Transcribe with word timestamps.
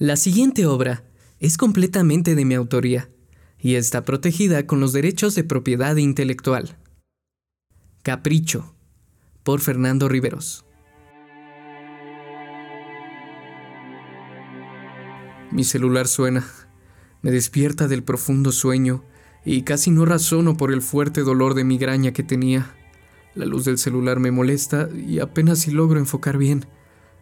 La 0.00 0.14
siguiente 0.14 0.64
obra 0.64 1.02
es 1.40 1.56
completamente 1.56 2.36
de 2.36 2.44
mi 2.44 2.54
autoría 2.54 3.10
y 3.58 3.74
está 3.74 4.04
protegida 4.04 4.64
con 4.64 4.78
los 4.78 4.92
derechos 4.92 5.34
de 5.34 5.42
propiedad 5.42 5.96
intelectual. 5.96 6.78
Capricho, 8.04 8.76
por 9.42 9.58
Fernando 9.58 10.08
Riveros. 10.08 10.64
Mi 15.50 15.64
celular 15.64 16.06
suena, 16.06 16.46
me 17.22 17.32
despierta 17.32 17.88
del 17.88 18.04
profundo 18.04 18.52
sueño 18.52 19.02
y 19.44 19.62
casi 19.62 19.90
no 19.90 20.04
razono 20.04 20.56
por 20.56 20.72
el 20.72 20.80
fuerte 20.80 21.22
dolor 21.22 21.54
de 21.54 21.64
migraña 21.64 22.12
que 22.12 22.22
tenía. 22.22 22.72
La 23.34 23.46
luz 23.46 23.64
del 23.64 23.78
celular 23.78 24.20
me 24.20 24.30
molesta 24.30 24.88
y 24.94 25.18
apenas 25.18 25.58
si 25.58 25.72
logro 25.72 25.98
enfocar 25.98 26.38
bien, 26.38 26.66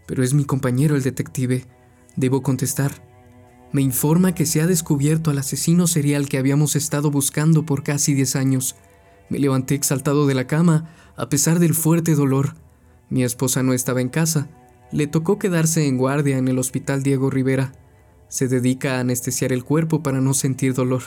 pero 0.06 0.22
es 0.22 0.34
mi 0.34 0.44
compañero 0.44 0.94
el 0.94 1.02
detective. 1.02 1.64
Debo 2.16 2.42
contestar. 2.42 2.92
Me 3.72 3.82
informa 3.82 4.34
que 4.34 4.46
se 4.46 4.60
ha 4.60 4.66
descubierto 4.66 5.30
al 5.30 5.38
asesino 5.38 5.86
serial 5.86 6.28
que 6.28 6.38
habíamos 6.38 6.76
estado 6.76 7.10
buscando 7.10 7.66
por 7.66 7.82
casi 7.82 8.14
10 8.14 8.36
años. 8.36 8.76
Me 9.28 9.38
levanté 9.38 9.74
exaltado 9.74 10.26
de 10.26 10.34
la 10.34 10.46
cama, 10.46 10.94
a 11.16 11.28
pesar 11.28 11.58
del 11.58 11.74
fuerte 11.74 12.14
dolor. 12.14 12.54
Mi 13.10 13.22
esposa 13.22 13.62
no 13.62 13.72
estaba 13.72 14.00
en 14.00 14.08
casa. 14.08 14.48
Le 14.92 15.06
tocó 15.06 15.38
quedarse 15.38 15.86
en 15.86 15.98
guardia 15.98 16.38
en 16.38 16.48
el 16.48 16.58
hospital 16.58 17.02
Diego 17.02 17.28
Rivera. 17.28 17.72
Se 18.28 18.48
dedica 18.48 18.96
a 18.96 19.00
anestesiar 19.00 19.52
el 19.52 19.64
cuerpo 19.64 20.02
para 20.02 20.20
no 20.20 20.32
sentir 20.32 20.74
dolor. 20.74 21.02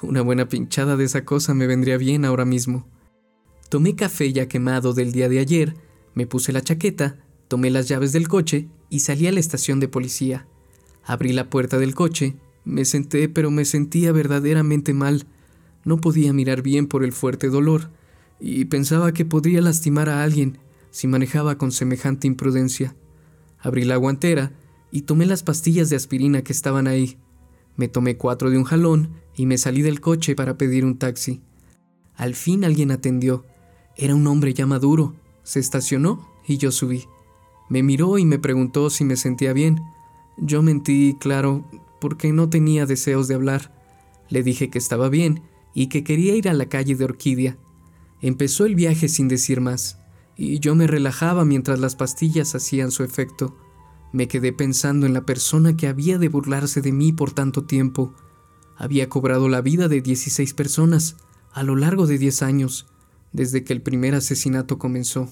Una 0.00 0.22
buena 0.22 0.48
pinchada 0.48 0.96
de 0.96 1.04
esa 1.04 1.24
cosa 1.24 1.54
me 1.54 1.66
vendría 1.66 1.98
bien 1.98 2.24
ahora 2.24 2.44
mismo. 2.44 2.86
Tomé 3.68 3.96
café 3.96 4.32
ya 4.32 4.46
quemado 4.46 4.94
del 4.94 5.12
día 5.12 5.28
de 5.28 5.40
ayer, 5.40 5.74
me 6.14 6.26
puse 6.26 6.52
la 6.52 6.62
chaqueta, 6.62 7.18
tomé 7.48 7.70
las 7.70 7.88
llaves 7.88 8.12
del 8.12 8.28
coche 8.28 8.68
y 8.90 9.00
salí 9.00 9.26
a 9.26 9.32
la 9.32 9.40
estación 9.40 9.80
de 9.80 9.88
policía. 9.88 10.46
Abrí 11.04 11.32
la 11.32 11.50
puerta 11.50 11.78
del 11.78 11.94
coche, 11.94 12.36
me 12.64 12.84
senté 12.84 13.28
pero 13.28 13.50
me 13.50 13.64
sentía 13.64 14.12
verdaderamente 14.12 14.94
mal. 14.94 15.26
No 15.84 16.00
podía 16.00 16.32
mirar 16.32 16.62
bien 16.62 16.86
por 16.86 17.02
el 17.02 17.12
fuerte 17.12 17.48
dolor 17.48 17.90
y 18.40 18.66
pensaba 18.66 19.12
que 19.12 19.24
podría 19.24 19.62
lastimar 19.62 20.08
a 20.08 20.22
alguien 20.22 20.58
si 20.90 21.06
manejaba 21.06 21.58
con 21.58 21.72
semejante 21.72 22.26
imprudencia. 22.26 22.94
Abrí 23.58 23.84
la 23.84 23.96
guantera 23.96 24.52
y 24.90 25.02
tomé 25.02 25.26
las 25.26 25.42
pastillas 25.42 25.90
de 25.90 25.96
aspirina 25.96 26.42
que 26.42 26.52
estaban 26.52 26.86
ahí. 26.86 27.18
Me 27.76 27.88
tomé 27.88 28.16
cuatro 28.16 28.50
de 28.50 28.58
un 28.58 28.64
jalón 28.64 29.10
y 29.34 29.46
me 29.46 29.58
salí 29.58 29.82
del 29.82 30.00
coche 30.00 30.34
para 30.34 30.58
pedir 30.58 30.84
un 30.84 30.98
taxi. 30.98 31.40
Al 32.16 32.34
fin 32.34 32.64
alguien 32.64 32.90
atendió. 32.90 33.44
Era 33.96 34.14
un 34.14 34.26
hombre 34.26 34.52
ya 34.52 34.66
maduro. 34.66 35.14
Se 35.42 35.60
estacionó 35.60 36.28
y 36.46 36.58
yo 36.58 36.72
subí. 36.72 37.04
Me 37.68 37.82
miró 37.82 38.18
y 38.18 38.24
me 38.24 38.38
preguntó 38.38 38.90
si 38.90 39.04
me 39.04 39.16
sentía 39.16 39.52
bien. 39.52 39.82
Yo 40.36 40.62
mentí, 40.62 41.16
claro, 41.18 41.64
porque 42.00 42.32
no 42.32 42.48
tenía 42.48 42.86
deseos 42.86 43.28
de 43.28 43.34
hablar. 43.34 43.72
Le 44.28 44.42
dije 44.42 44.70
que 44.70 44.78
estaba 44.78 45.08
bien 45.08 45.42
y 45.74 45.88
que 45.88 46.04
quería 46.04 46.34
ir 46.34 46.48
a 46.48 46.54
la 46.54 46.66
calle 46.66 46.94
de 46.94 47.04
Orquídea. 47.04 47.56
Empezó 48.20 48.66
el 48.66 48.74
viaje 48.74 49.08
sin 49.08 49.28
decir 49.28 49.60
más, 49.60 49.98
y 50.36 50.58
yo 50.60 50.74
me 50.74 50.86
relajaba 50.86 51.44
mientras 51.44 51.78
las 51.78 51.96
pastillas 51.96 52.54
hacían 52.54 52.90
su 52.90 53.04
efecto. 53.04 53.56
Me 54.12 54.28
quedé 54.28 54.52
pensando 54.52 55.06
en 55.06 55.14
la 55.14 55.26
persona 55.26 55.76
que 55.76 55.86
había 55.86 56.18
de 56.18 56.28
burlarse 56.28 56.80
de 56.80 56.92
mí 56.92 57.12
por 57.12 57.32
tanto 57.32 57.64
tiempo. 57.64 58.14
Había 58.76 59.08
cobrado 59.08 59.48
la 59.48 59.60
vida 59.60 59.88
de 59.88 60.00
16 60.00 60.54
personas 60.54 61.16
a 61.52 61.62
lo 61.62 61.76
largo 61.76 62.06
de 62.06 62.18
10 62.18 62.42
años, 62.42 62.86
desde 63.32 63.64
que 63.64 63.72
el 63.72 63.82
primer 63.82 64.14
asesinato 64.14 64.78
comenzó. 64.78 65.28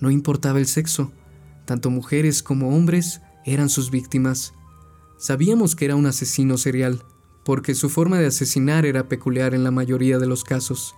No 0.00 0.10
importaba 0.10 0.58
el 0.58 0.66
sexo, 0.66 1.12
tanto 1.66 1.90
mujeres 1.90 2.42
como 2.42 2.74
hombres 2.74 3.20
eran 3.44 3.68
sus 3.68 3.90
víctimas. 3.90 4.54
Sabíamos 5.18 5.76
que 5.76 5.84
era 5.84 5.96
un 5.96 6.06
asesino 6.06 6.56
serial, 6.56 7.02
porque 7.44 7.74
su 7.74 7.90
forma 7.90 8.18
de 8.18 8.26
asesinar 8.26 8.86
era 8.86 9.08
peculiar 9.08 9.54
en 9.54 9.64
la 9.64 9.70
mayoría 9.70 10.18
de 10.18 10.26
los 10.26 10.44
casos. 10.44 10.94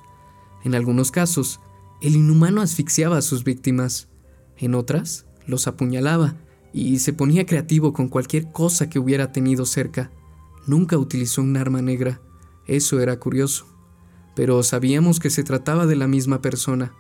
En 0.65 0.75
algunos 0.75 1.11
casos, 1.11 1.61
el 2.01 2.17
inhumano 2.17 2.61
asfixiaba 2.63 3.19
a 3.19 3.23
sus 3.23 3.45
víctimas, 3.45 4.09
en 4.57 4.75
otras, 4.75 5.27
los 5.47 5.67
apuñalaba 5.67 6.37
y 6.73 6.99
se 6.99 7.13
ponía 7.13 7.47
creativo 7.47 7.93
con 7.93 8.09
cualquier 8.09 8.53
cosa 8.53 8.89
que 8.89 8.99
hubiera 8.99 9.33
tenido 9.33 9.67
cerca. 9.67 10.11
Nunca 10.67 10.99
utilizó 10.99 11.43
un 11.43 11.57
arma 11.57 11.81
negra, 11.81 12.21
eso 12.67 13.01
era 13.01 13.19
curioso. 13.19 13.67
Pero 14.37 14.63
sabíamos 14.63 15.19
que 15.19 15.31
se 15.31 15.43
trataba 15.43 15.87
de 15.87 15.97
la 15.97 16.07
misma 16.07 16.43
persona, 16.43 16.93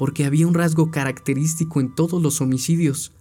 porque 0.00 0.24
había 0.24 0.46
un 0.46 0.54
rasgo 0.54 0.90
característico 0.90 1.78
en 1.78 1.94
todos 1.94 2.22
los 2.22 2.40
homicidios, 2.40 3.12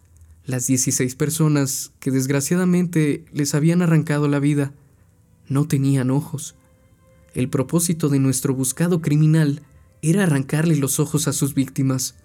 las 0.45 0.65
16 0.67 1.13
personas 1.15 1.91
que 1.99 2.09
desgraciadamente 2.09 3.25
les 3.33 3.53
habían 3.53 3.81
arrancado 3.81 4.29
la 4.29 4.39
vida 4.39 4.71
no 5.49 5.67
tenían 5.67 6.09
ojos. 6.09 6.55
El 7.33 7.49
propósito 7.49 8.07
de 8.07 8.19
nuestro 8.19 8.53
buscado 8.55 9.01
criminal 9.01 9.61
era 10.01 10.23
arrancarle 10.23 10.77
los 10.77 11.01
ojos 11.01 11.27
a 11.27 11.33
sus 11.33 11.53
víctimas. 11.53 12.15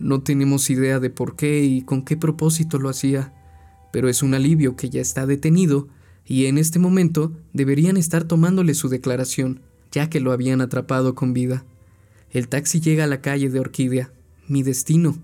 No 0.00 0.20
tenemos 0.20 0.68
idea 0.68 0.98
de 0.98 1.10
por 1.10 1.36
qué 1.36 1.62
y 1.62 1.82
con 1.82 2.02
qué 2.04 2.16
propósito 2.16 2.80
lo 2.80 2.88
hacía, 2.88 3.32
pero 3.92 4.08
es 4.08 4.24
un 4.24 4.34
alivio 4.34 4.74
que 4.74 4.90
ya 4.90 5.00
está 5.00 5.26
detenido 5.26 5.86
y 6.26 6.46
en 6.46 6.58
este 6.58 6.80
momento 6.80 7.30
deberían 7.52 7.96
estar 7.96 8.24
tomándole 8.24 8.74
su 8.74 8.88
declaración, 8.88 9.60
ya 9.92 10.10
que 10.10 10.18
lo 10.18 10.32
habían 10.32 10.60
atrapado 10.60 11.14
con 11.14 11.32
vida. 11.32 11.64
El 12.32 12.48
taxi 12.48 12.80
llega 12.80 13.04
a 13.04 13.06
la 13.06 13.20
calle 13.20 13.48
de 13.50 13.60
Orquídea, 13.60 14.10
mi 14.48 14.64
destino, 14.64 15.16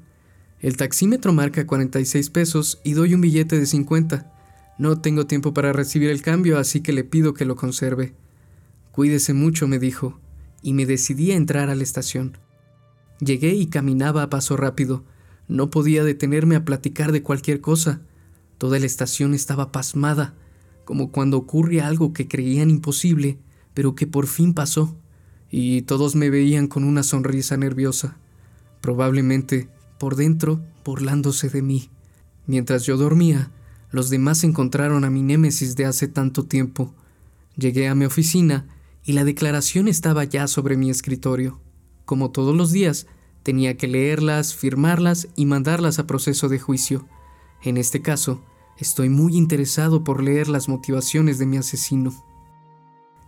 el 0.60 0.76
taxímetro 0.76 1.32
marca 1.32 1.66
46 1.68 2.30
pesos 2.30 2.80
y 2.82 2.94
doy 2.94 3.14
un 3.14 3.20
billete 3.20 3.58
de 3.58 3.66
50. 3.66 4.32
No 4.78 5.00
tengo 5.00 5.26
tiempo 5.26 5.54
para 5.54 5.72
recibir 5.72 6.10
el 6.10 6.20
cambio, 6.20 6.58
así 6.58 6.80
que 6.80 6.92
le 6.92 7.04
pido 7.04 7.32
que 7.32 7.44
lo 7.44 7.54
conserve. 7.54 8.14
Cuídese 8.90 9.34
mucho, 9.34 9.68
me 9.68 9.78
dijo, 9.78 10.18
y 10.60 10.72
me 10.72 10.84
decidí 10.84 11.30
a 11.30 11.36
entrar 11.36 11.70
a 11.70 11.76
la 11.76 11.84
estación. 11.84 12.38
Llegué 13.20 13.54
y 13.54 13.66
caminaba 13.66 14.24
a 14.24 14.30
paso 14.30 14.56
rápido. 14.56 15.04
No 15.46 15.70
podía 15.70 16.02
detenerme 16.02 16.56
a 16.56 16.64
platicar 16.64 17.12
de 17.12 17.22
cualquier 17.22 17.60
cosa. 17.60 18.00
Toda 18.58 18.80
la 18.80 18.86
estación 18.86 19.34
estaba 19.34 19.70
pasmada, 19.70 20.34
como 20.84 21.12
cuando 21.12 21.36
ocurre 21.36 21.80
algo 21.80 22.12
que 22.12 22.26
creían 22.26 22.68
imposible, 22.68 23.38
pero 23.74 23.94
que 23.94 24.08
por 24.08 24.26
fin 24.26 24.54
pasó, 24.54 24.96
y 25.50 25.82
todos 25.82 26.14
me 26.14 26.30
veían 26.30 26.66
con 26.66 26.84
una 26.84 27.02
sonrisa 27.02 27.56
nerviosa. 27.56 28.16
Probablemente 28.80 29.68
por 29.98 30.16
dentro 30.16 30.60
burlándose 30.84 31.48
de 31.48 31.62
mí. 31.62 31.90
Mientras 32.46 32.84
yo 32.84 32.96
dormía, 32.96 33.50
los 33.90 34.10
demás 34.10 34.44
encontraron 34.44 35.04
a 35.04 35.10
mi 35.10 35.22
némesis 35.22 35.76
de 35.76 35.86
hace 35.86 36.08
tanto 36.08 36.44
tiempo. 36.44 36.94
Llegué 37.56 37.88
a 37.88 37.94
mi 37.94 38.04
oficina 38.04 38.66
y 39.04 39.12
la 39.12 39.24
declaración 39.24 39.88
estaba 39.88 40.24
ya 40.24 40.46
sobre 40.46 40.76
mi 40.76 40.90
escritorio. 40.90 41.60
Como 42.04 42.30
todos 42.30 42.56
los 42.56 42.70
días, 42.72 43.06
tenía 43.42 43.76
que 43.76 43.88
leerlas, 43.88 44.54
firmarlas 44.54 45.28
y 45.36 45.46
mandarlas 45.46 45.98
a 45.98 46.06
proceso 46.06 46.48
de 46.48 46.58
juicio. 46.58 47.06
En 47.62 47.76
este 47.76 48.02
caso, 48.02 48.44
estoy 48.78 49.08
muy 49.08 49.36
interesado 49.36 50.04
por 50.04 50.22
leer 50.22 50.48
las 50.48 50.68
motivaciones 50.68 51.38
de 51.38 51.46
mi 51.46 51.56
asesino. 51.56 52.14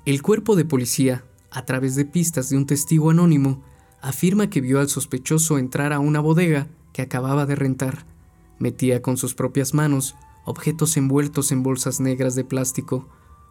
El 0.05 0.23
cuerpo 0.23 0.57
de 0.57 0.65
policía, 0.65 1.25
a 1.51 1.65
través 1.65 1.95
de 1.97 2.05
pistas 2.05 2.51
de 2.51 2.57
un 2.57 2.67
testigo 2.67 3.11
anónimo, 3.11 3.63
afirma 4.01 4.51
que 4.51 4.61
vio 4.61 4.81
al 4.81 4.89
sospechoso 4.89 5.59
entrar 5.59 5.93
a 5.93 5.99
una 5.99 6.21
bodega 6.21 6.69
que 6.93 7.03
acababa 7.03 7.47
de 7.47 7.57
rentar. 7.57 8.07
Metía 8.59 9.03
con 9.03 9.17
sus 9.17 9.35
propias 9.35 9.75
manos 9.75 10.15
objetos 10.45 10.97
envueltos 10.97 11.53
en 11.53 11.63
bolsas 11.63 12.01
negras 12.01 12.35
de 12.35 12.45
plástico, 12.45 13.09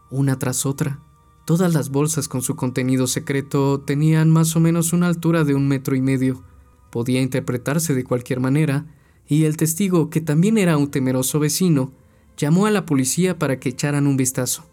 una 0.09 0.39
tras 0.39 0.65
otra. 0.65 0.99
Todas 1.45 1.73
las 1.73 1.89
bolsas 1.89 2.27
con 2.27 2.41
su 2.41 2.55
contenido 2.55 3.07
secreto 3.07 3.81
tenían 3.81 4.29
más 4.29 4.55
o 4.55 4.59
menos 4.59 4.93
una 4.93 5.07
altura 5.07 5.43
de 5.43 5.55
un 5.55 5.67
metro 5.67 5.95
y 5.95 6.01
medio. 6.01 6.43
Podía 6.91 7.21
interpretarse 7.21 7.93
de 7.93 8.03
cualquier 8.03 8.39
manera, 8.39 8.85
y 9.27 9.45
el 9.45 9.57
testigo, 9.57 10.09
que 10.09 10.21
también 10.21 10.57
era 10.57 10.77
un 10.77 10.91
temeroso 10.91 11.39
vecino, 11.39 11.91
llamó 12.37 12.65
a 12.65 12.71
la 12.71 12.85
policía 12.85 13.37
para 13.37 13.59
que 13.59 13.69
echaran 13.69 14.07
un 14.07 14.17
vistazo. 14.17 14.65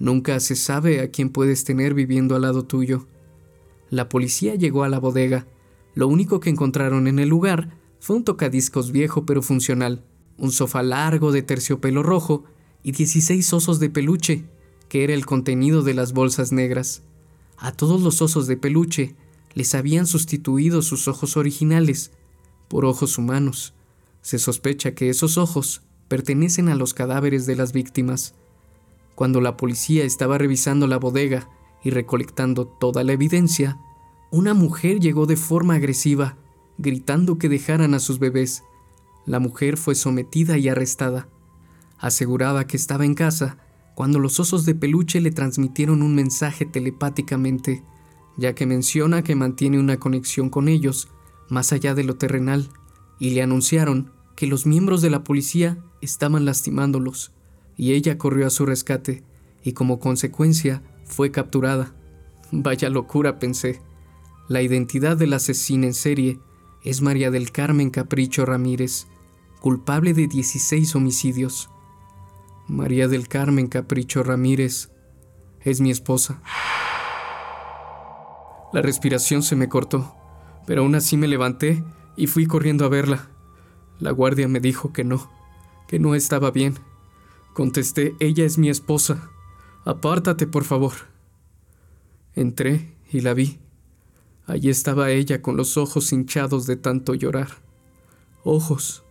Nunca 0.00 0.40
se 0.40 0.56
sabe 0.56 1.00
a 1.00 1.10
quién 1.10 1.28
puedes 1.28 1.62
tener 1.62 1.92
viviendo 1.92 2.34
al 2.34 2.42
lado 2.42 2.64
tuyo. 2.64 3.06
La 3.90 4.08
policía 4.08 4.54
llegó 4.54 4.82
a 4.82 4.88
la 4.88 4.98
bodega. 4.98 5.46
Lo 5.94 6.08
único 6.08 6.40
que 6.40 6.48
encontraron 6.48 7.06
en 7.06 7.18
el 7.18 7.28
lugar 7.28 7.76
fue 8.00 8.16
un 8.16 8.24
tocadiscos 8.24 8.92
viejo 8.92 9.26
pero 9.26 9.42
funcional, 9.42 10.02
un 10.38 10.52
sofá 10.52 10.82
largo 10.82 11.32
de 11.32 11.42
terciopelo 11.42 12.02
rojo 12.02 12.44
y 12.82 12.92
16 12.92 13.52
osos 13.52 13.78
de 13.78 13.90
peluche, 13.90 14.44
que 14.88 15.04
era 15.04 15.12
el 15.12 15.26
contenido 15.26 15.82
de 15.82 15.92
las 15.92 16.14
bolsas 16.14 16.50
negras. 16.50 17.02
A 17.58 17.72
todos 17.72 18.00
los 18.00 18.22
osos 18.22 18.46
de 18.46 18.56
peluche 18.56 19.14
les 19.52 19.74
habían 19.74 20.06
sustituido 20.06 20.80
sus 20.80 21.08
ojos 21.08 21.36
originales 21.36 22.10
por 22.68 22.86
ojos 22.86 23.18
humanos. 23.18 23.74
Se 24.22 24.38
sospecha 24.38 24.94
que 24.94 25.10
esos 25.10 25.36
ojos 25.36 25.82
pertenecen 26.08 26.70
a 26.70 26.74
los 26.74 26.94
cadáveres 26.94 27.44
de 27.44 27.56
las 27.56 27.74
víctimas. 27.74 28.34
Cuando 29.20 29.42
la 29.42 29.58
policía 29.58 30.04
estaba 30.04 30.38
revisando 30.38 30.86
la 30.86 30.96
bodega 30.96 31.50
y 31.84 31.90
recolectando 31.90 32.66
toda 32.66 33.04
la 33.04 33.12
evidencia, 33.12 33.78
una 34.30 34.54
mujer 34.54 34.98
llegó 34.98 35.26
de 35.26 35.36
forma 35.36 35.74
agresiva, 35.74 36.38
gritando 36.78 37.36
que 37.36 37.50
dejaran 37.50 37.92
a 37.92 37.98
sus 37.98 38.18
bebés. 38.18 38.64
La 39.26 39.38
mujer 39.38 39.76
fue 39.76 39.94
sometida 39.94 40.56
y 40.56 40.70
arrestada. 40.70 41.28
aseguraba 41.98 42.66
que 42.66 42.78
estaba 42.78 43.04
en 43.04 43.14
casa 43.14 43.58
cuando 43.94 44.18
los 44.18 44.40
osos 44.40 44.64
de 44.64 44.74
peluche 44.74 45.20
le 45.20 45.32
transmitieron 45.32 46.00
un 46.00 46.14
mensaje 46.14 46.64
telepáticamente, 46.64 47.84
ya 48.38 48.54
que 48.54 48.64
menciona 48.64 49.22
que 49.22 49.34
mantiene 49.34 49.78
una 49.78 49.98
conexión 49.98 50.48
con 50.48 50.66
ellos 50.66 51.10
más 51.50 51.74
allá 51.74 51.94
de 51.94 52.04
lo 52.04 52.16
terrenal, 52.16 52.70
y 53.18 53.32
le 53.34 53.42
anunciaron 53.42 54.14
que 54.34 54.46
los 54.46 54.64
miembros 54.64 55.02
de 55.02 55.10
la 55.10 55.24
policía 55.24 55.76
estaban 56.00 56.46
lastimándolos, 56.46 57.34
y 57.80 57.94
ella 57.94 58.18
corrió 58.18 58.46
a 58.46 58.50
su 58.50 58.66
rescate, 58.66 59.24
y 59.64 59.72
como 59.72 60.00
consecuencia 60.00 60.82
fue 61.06 61.30
capturada. 61.30 61.94
Vaya 62.52 62.90
locura, 62.90 63.38
pensé. 63.38 63.80
La 64.48 64.60
identidad 64.60 65.16
del 65.16 65.32
asesino 65.32 65.86
en 65.86 65.94
serie 65.94 66.38
es 66.84 67.00
María 67.00 67.30
del 67.30 67.52
Carmen 67.52 67.88
Capricho 67.88 68.44
Ramírez, 68.44 69.06
culpable 69.62 70.12
de 70.12 70.26
16 70.26 70.94
homicidios. 70.94 71.70
María 72.68 73.08
del 73.08 73.28
Carmen 73.28 73.66
Capricho 73.66 74.22
Ramírez 74.22 74.90
es 75.62 75.80
mi 75.80 75.90
esposa. 75.90 76.42
La 78.74 78.82
respiración 78.82 79.42
se 79.42 79.56
me 79.56 79.70
cortó, 79.70 80.14
pero 80.66 80.82
aún 80.82 80.96
así 80.96 81.16
me 81.16 81.28
levanté 81.28 81.82
y 82.14 82.26
fui 82.26 82.44
corriendo 82.44 82.84
a 82.84 82.90
verla. 82.90 83.30
La 84.00 84.10
guardia 84.10 84.48
me 84.48 84.60
dijo 84.60 84.92
que 84.92 85.02
no, 85.02 85.30
que 85.88 85.98
no 85.98 86.14
estaba 86.14 86.50
bien. 86.50 86.89
Contesté, 87.54 88.14
ella 88.20 88.44
es 88.44 88.58
mi 88.58 88.70
esposa. 88.70 89.30
Apártate, 89.84 90.46
por 90.46 90.64
favor. 90.64 90.92
Entré 92.34 92.94
y 93.10 93.20
la 93.20 93.34
vi. 93.34 93.58
Allí 94.46 94.68
estaba 94.68 95.10
ella 95.10 95.42
con 95.42 95.56
los 95.56 95.76
ojos 95.76 96.12
hinchados 96.12 96.66
de 96.66 96.76
tanto 96.76 97.14
llorar. 97.14 97.48
Ojos 98.44 99.04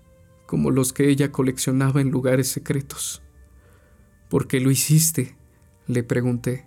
como 0.50 0.72
los 0.72 0.94
que 0.94 1.08
ella 1.10 1.32
coleccionaba 1.32 2.02
en 2.02 2.10
lugares 2.10 2.48
secretos. 2.48 3.22
¿Por 4.30 4.48
qué 4.48 4.60
lo 4.60 4.72
hiciste? 4.72 5.36
le 5.86 6.02
pregunté. 6.02 6.66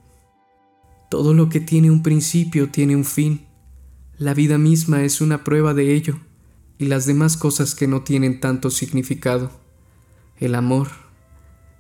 Todo 1.11 1.35
lo 1.35 1.49
que 1.49 1.59
tiene 1.59 1.91
un 1.91 2.05
principio 2.05 2.71
tiene 2.71 2.95
un 2.95 3.05
fin. 3.05 3.45
La 4.19 4.35
vida 4.35 4.57
misma 4.57 5.03
es 5.03 5.21
una 5.21 5.43
prueba 5.43 5.75
de 5.75 5.95
ello, 5.95 6.21
y 6.79 6.87
las 6.87 7.07
demás 7.07 7.37
cosas 7.37 7.75
que 7.75 7.89
no 7.89 8.05
tienen 8.05 8.39
tanto 8.39 8.71
significado. 8.71 9.51
El 10.37 10.55
amor. 10.55 11.02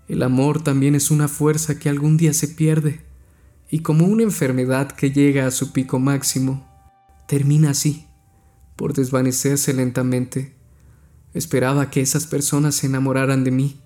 El 0.08 0.22
amor 0.22 0.62
también 0.62 0.94
es 0.94 1.10
una 1.10 1.28
fuerza 1.28 1.78
que 1.78 1.88
algún 1.88 2.16
día 2.16 2.34
se 2.34 2.48
pierde, 2.48 3.00
y 3.70 3.80
como 3.80 4.06
una 4.06 4.22
enfermedad 4.22 4.92
que 4.92 5.10
llega 5.10 5.46
a 5.46 5.50
su 5.50 5.72
pico 5.72 5.98
máximo, 5.98 6.68
termina 7.26 7.70
así, 7.70 8.06
por 8.76 8.92
desvanecerse 8.92 9.72
lentamente. 9.72 10.54
Esperaba 11.34 11.88
que 11.90 12.00
esas 12.00 12.26
personas 12.26 12.74
se 12.74 12.86
enamoraran 12.86 13.44
de 13.44 13.50
mí, 13.50 13.80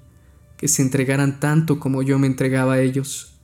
que 0.57 0.69
se 0.69 0.83
entregaran 0.83 1.39
tanto 1.39 1.79
como 1.79 2.03
yo 2.03 2.19
me 2.19 2.27
entregaba 2.27 2.75
a 2.75 2.81
ellos, 2.81 3.35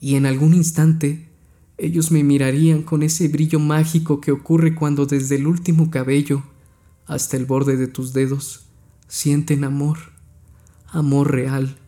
y 0.00 0.14
en 0.14 0.26
algún 0.26 0.54
instante 0.54 1.28
ellos 1.78 2.10
me 2.10 2.22
mirarían 2.22 2.82
con 2.82 3.02
ese 3.02 3.28
brillo 3.28 3.58
mágico 3.58 4.20
que 4.20 4.32
ocurre 4.32 4.74
cuando 4.74 5.06
desde 5.06 5.36
el 5.36 5.46
último 5.46 5.90
cabello 5.90 6.42
hasta 7.06 7.36
el 7.36 7.46
borde 7.46 7.76
de 7.76 7.86
tus 7.86 8.12
dedos 8.12 8.66
sienten 9.06 9.64
amor, 9.64 9.98
amor 10.88 11.32
real, 11.32 11.78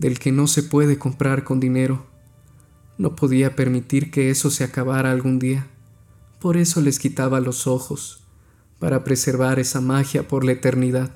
del 0.00 0.18
que 0.18 0.32
no 0.32 0.46
se 0.46 0.62
puede 0.62 0.98
comprar 0.98 1.44
con 1.44 1.60
dinero. 1.60 2.06
No 2.96 3.14
podía 3.16 3.54
permitir 3.54 4.10
que 4.10 4.30
eso 4.30 4.50
se 4.50 4.64
acabara 4.64 5.10
algún 5.10 5.38
día, 5.38 5.66
por 6.40 6.56
eso 6.56 6.80
les 6.80 6.98
quitaba 6.98 7.38
los 7.40 7.66
ojos, 7.66 8.22
para 8.78 9.04
preservar 9.04 9.58
esa 9.58 9.82
magia 9.82 10.26
por 10.26 10.42
la 10.42 10.52
eternidad. 10.52 11.10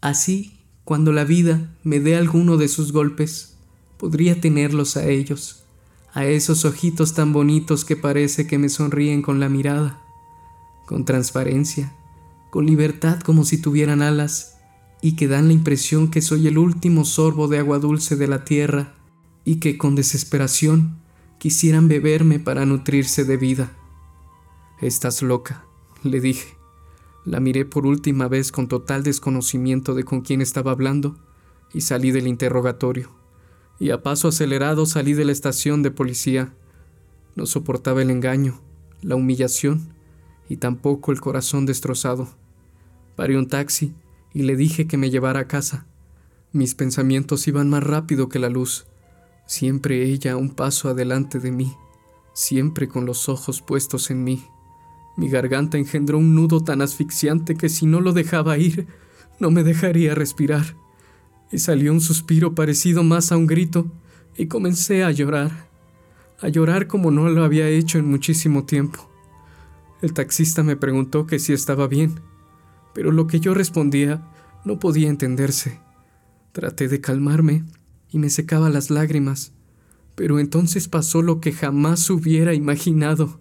Así 0.00 0.60
cuando 0.84 1.12
la 1.12 1.24
vida 1.24 1.74
me 1.82 1.98
dé 1.98 2.16
alguno 2.16 2.56
de 2.56 2.68
sus 2.68 2.92
golpes, 2.92 3.56
podría 3.98 4.40
tenerlos 4.40 4.96
a 4.96 5.08
ellos, 5.08 5.64
a 6.14 6.24
esos 6.24 6.64
ojitos 6.64 7.14
tan 7.14 7.32
bonitos 7.32 7.84
que 7.84 7.96
parece 7.96 8.46
que 8.46 8.58
me 8.58 8.68
sonríen 8.68 9.22
con 9.22 9.40
la 9.40 9.48
mirada, 9.48 10.00
con 10.86 11.04
transparencia, 11.04 11.92
con 12.50 12.64
libertad 12.64 13.18
como 13.20 13.44
si 13.44 13.60
tuvieran 13.60 14.02
alas, 14.02 14.57
y 15.00 15.16
que 15.16 15.28
dan 15.28 15.48
la 15.48 15.54
impresión 15.54 16.10
que 16.10 16.22
soy 16.22 16.48
el 16.48 16.58
último 16.58 17.04
sorbo 17.04 17.48
de 17.48 17.58
agua 17.58 17.78
dulce 17.78 18.16
de 18.16 18.26
la 18.26 18.44
tierra, 18.44 18.94
y 19.44 19.56
que 19.56 19.78
con 19.78 19.94
desesperación 19.94 20.98
quisieran 21.38 21.88
beberme 21.88 22.38
para 22.38 22.66
nutrirse 22.66 23.24
de 23.24 23.36
vida. 23.36 23.72
Estás 24.80 25.22
loca, 25.22 25.64
le 26.02 26.20
dije. 26.20 26.54
La 27.24 27.40
miré 27.40 27.64
por 27.64 27.86
última 27.86 28.28
vez 28.28 28.52
con 28.52 28.68
total 28.68 29.02
desconocimiento 29.02 29.94
de 29.94 30.04
con 30.04 30.20
quién 30.20 30.40
estaba 30.40 30.72
hablando 30.72 31.16
y 31.72 31.82
salí 31.82 32.10
del 32.10 32.26
interrogatorio. 32.26 33.10
Y 33.78 33.90
a 33.90 34.02
paso 34.02 34.28
acelerado 34.28 34.86
salí 34.86 35.14
de 35.14 35.24
la 35.24 35.32
estación 35.32 35.82
de 35.82 35.90
policía. 35.90 36.54
No 37.36 37.46
soportaba 37.46 38.02
el 38.02 38.10
engaño, 38.10 38.60
la 39.02 39.14
humillación 39.14 39.94
y 40.48 40.56
tampoco 40.56 41.12
el 41.12 41.20
corazón 41.20 41.66
destrozado. 41.66 42.28
Paré 43.16 43.36
un 43.38 43.48
taxi 43.48 43.94
y 44.32 44.42
le 44.42 44.56
dije 44.56 44.86
que 44.86 44.96
me 44.96 45.10
llevara 45.10 45.40
a 45.40 45.48
casa. 45.48 45.86
Mis 46.52 46.74
pensamientos 46.74 47.46
iban 47.48 47.68
más 47.68 47.82
rápido 47.82 48.28
que 48.28 48.38
la 48.38 48.48
luz, 48.48 48.86
siempre 49.46 50.04
ella 50.04 50.36
un 50.36 50.50
paso 50.50 50.88
adelante 50.88 51.38
de 51.38 51.50
mí, 51.50 51.74
siempre 52.34 52.88
con 52.88 53.06
los 53.06 53.28
ojos 53.28 53.62
puestos 53.62 54.10
en 54.10 54.24
mí. 54.24 54.44
Mi 55.16 55.28
garganta 55.28 55.78
engendró 55.78 56.18
un 56.18 56.34
nudo 56.34 56.62
tan 56.62 56.80
asfixiante 56.80 57.56
que 57.56 57.68
si 57.68 57.86
no 57.86 58.00
lo 58.00 58.12
dejaba 58.12 58.58
ir, 58.58 58.86
no 59.40 59.50
me 59.50 59.64
dejaría 59.64 60.14
respirar. 60.14 60.76
Y 61.50 61.58
salió 61.58 61.92
un 61.92 62.00
suspiro 62.00 62.54
parecido 62.54 63.02
más 63.02 63.32
a 63.32 63.36
un 63.36 63.46
grito, 63.46 63.90
y 64.36 64.46
comencé 64.46 65.02
a 65.02 65.10
llorar, 65.10 65.68
a 66.40 66.48
llorar 66.48 66.86
como 66.86 67.10
no 67.10 67.28
lo 67.28 67.42
había 67.42 67.68
hecho 67.68 67.98
en 67.98 68.08
muchísimo 68.08 68.64
tiempo. 68.64 69.08
El 70.00 70.12
taxista 70.12 70.62
me 70.62 70.76
preguntó 70.76 71.26
que 71.26 71.40
si 71.40 71.52
estaba 71.52 71.88
bien, 71.88 72.20
pero 72.98 73.12
lo 73.12 73.28
que 73.28 73.38
yo 73.38 73.54
respondía 73.54 74.20
no 74.64 74.80
podía 74.80 75.08
entenderse. 75.08 75.78
Traté 76.50 76.88
de 76.88 77.00
calmarme 77.00 77.62
y 78.10 78.18
me 78.18 78.28
secaba 78.28 78.70
las 78.70 78.90
lágrimas, 78.90 79.52
pero 80.16 80.40
entonces 80.40 80.88
pasó 80.88 81.22
lo 81.22 81.40
que 81.40 81.52
jamás 81.52 82.10
hubiera 82.10 82.54
imaginado 82.54 83.38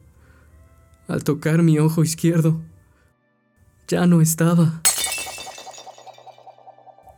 al 1.07 1.23
tocar 1.23 1.63
mi 1.63 1.79
ojo 1.79 2.03
izquierdo. 2.03 2.61
Ya 3.87 4.05
no 4.05 4.21
estaba. 4.21 4.83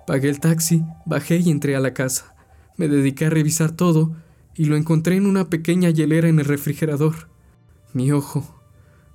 Pagué 0.07 0.29
el 0.29 0.39
taxi, 0.39 0.85
bajé 1.05 1.39
y 1.39 1.51
entré 1.51 1.75
a 1.75 1.81
la 1.81 1.93
casa. 1.93 2.35
Me 2.77 2.87
dediqué 2.87 3.25
a 3.25 3.31
revisar 3.31 3.73
todo 3.73 4.15
y 4.55 4.63
lo 4.63 4.77
encontré 4.77 5.17
en 5.17 5.25
una 5.25 5.49
pequeña 5.49 5.89
hielera 5.89 6.29
en 6.29 6.39
el 6.39 6.45
refrigerador. 6.45 7.27
Mi 7.91 8.13
ojo, 8.13 8.61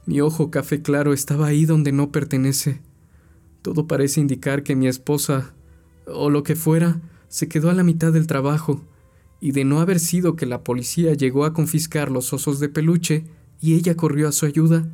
mi 0.04 0.20
ojo 0.20 0.50
café 0.50 0.82
claro 0.82 1.14
estaba 1.14 1.46
ahí 1.46 1.64
donde 1.64 1.90
no 1.90 2.12
pertenece. 2.12 2.82
Todo 3.64 3.86
parece 3.86 4.20
indicar 4.20 4.62
que 4.62 4.76
mi 4.76 4.88
esposa, 4.88 5.54
o 6.06 6.28
lo 6.28 6.42
que 6.42 6.54
fuera, 6.54 7.00
se 7.28 7.48
quedó 7.48 7.70
a 7.70 7.72
la 7.72 7.82
mitad 7.82 8.12
del 8.12 8.26
trabajo, 8.26 8.84
y 9.40 9.52
de 9.52 9.64
no 9.64 9.80
haber 9.80 10.00
sido 10.00 10.36
que 10.36 10.44
la 10.44 10.62
policía 10.62 11.14
llegó 11.14 11.46
a 11.46 11.54
confiscar 11.54 12.10
los 12.10 12.34
osos 12.34 12.60
de 12.60 12.68
peluche, 12.68 13.24
y 13.62 13.72
ella 13.72 13.96
corrió 13.96 14.28
a 14.28 14.32
su 14.32 14.44
ayuda, 14.44 14.86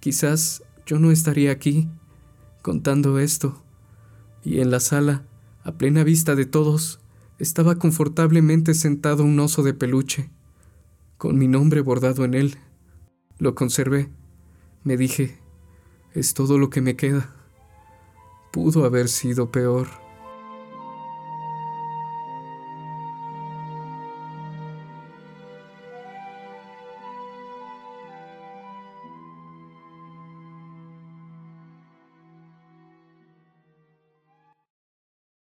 quizás 0.00 0.62
yo 0.86 0.98
no 0.98 1.10
estaría 1.10 1.52
aquí 1.52 1.86
contando 2.62 3.18
esto. 3.18 3.62
Y 4.42 4.60
en 4.60 4.70
la 4.70 4.80
sala, 4.80 5.26
a 5.62 5.72
plena 5.72 6.02
vista 6.02 6.34
de 6.34 6.46
todos, 6.46 7.00
estaba 7.38 7.74
confortablemente 7.74 8.72
sentado 8.72 9.22
un 9.22 9.38
oso 9.38 9.62
de 9.62 9.74
peluche, 9.74 10.30
con 11.18 11.36
mi 11.36 11.46
nombre 11.46 11.82
bordado 11.82 12.24
en 12.24 12.32
él. 12.32 12.56
Lo 13.38 13.54
conservé. 13.54 14.08
Me 14.82 14.96
dije, 14.96 15.36
es 16.14 16.32
todo 16.32 16.56
lo 16.56 16.70
que 16.70 16.80
me 16.80 16.96
queda. 16.96 17.34
Pudo 18.50 18.84
haber 18.84 19.08
sido 19.08 19.50
peor. 19.50 20.07